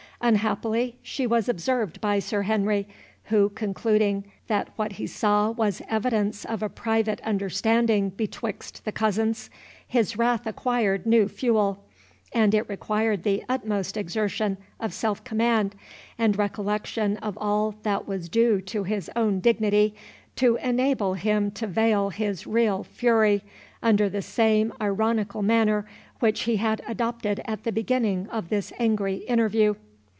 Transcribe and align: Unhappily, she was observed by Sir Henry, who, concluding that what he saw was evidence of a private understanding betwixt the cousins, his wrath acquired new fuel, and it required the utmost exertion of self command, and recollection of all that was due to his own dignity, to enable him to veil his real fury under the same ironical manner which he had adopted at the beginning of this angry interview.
Unhappily, 0.23 0.97
she 1.01 1.25
was 1.25 1.49
observed 1.49 1.99
by 1.99 2.19
Sir 2.19 2.43
Henry, 2.43 2.87
who, 3.23 3.49
concluding 3.49 4.23
that 4.45 4.67
what 4.75 4.91
he 4.93 5.07
saw 5.07 5.49
was 5.49 5.81
evidence 5.89 6.45
of 6.45 6.61
a 6.61 6.69
private 6.69 7.19
understanding 7.21 8.09
betwixt 8.11 8.85
the 8.85 8.91
cousins, 8.91 9.49
his 9.87 10.19
wrath 10.19 10.45
acquired 10.45 11.07
new 11.07 11.27
fuel, 11.27 11.83
and 12.31 12.53
it 12.53 12.69
required 12.69 13.23
the 13.23 13.43
utmost 13.49 13.97
exertion 13.97 14.57
of 14.79 14.93
self 14.93 15.23
command, 15.23 15.73
and 16.19 16.37
recollection 16.37 17.17
of 17.17 17.35
all 17.41 17.73
that 17.81 18.07
was 18.07 18.29
due 18.29 18.61
to 18.61 18.83
his 18.83 19.09
own 19.15 19.39
dignity, 19.39 19.95
to 20.35 20.55
enable 20.57 21.15
him 21.15 21.49
to 21.49 21.65
veil 21.65 22.09
his 22.11 22.45
real 22.45 22.83
fury 22.83 23.41
under 23.81 24.07
the 24.07 24.21
same 24.21 24.71
ironical 24.79 25.41
manner 25.41 25.83
which 26.19 26.41
he 26.41 26.57
had 26.57 26.79
adopted 26.87 27.41
at 27.45 27.63
the 27.63 27.71
beginning 27.71 28.29
of 28.29 28.49
this 28.49 28.71
angry 28.77 29.15
interview. 29.25 29.73